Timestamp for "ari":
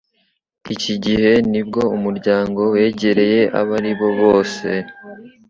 3.79-3.91